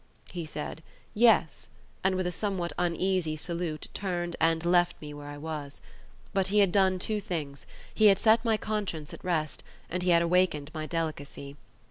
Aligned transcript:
He 0.31 0.45
said 0.45 0.81
"yes," 1.13 1.69
and 2.03 2.15
with 2.15 2.25
a 2.25 2.31
somewhat 2.31 2.73
uneasy 2.79 3.35
salute 3.35 3.87
turned 3.93 4.35
and 4.41 4.65
left 4.65 4.99
me 4.99 5.13
where 5.13 5.27
I 5.27 5.37
was. 5.37 5.79
But 6.33 6.47
he 6.47 6.57
had 6.57 6.71
done 6.71 6.97
two 6.97 7.21
things: 7.21 7.67
he 7.93 8.07
had 8.07 8.17
set 8.17 8.43
my 8.43 8.57
conscience 8.57 9.13
at 9.13 9.23
rest, 9.23 9.63
and 9.91 10.01
he 10.01 10.09
had 10.09 10.23
awakened 10.23 10.71
my 10.73 10.87
delicacy. 10.87 11.55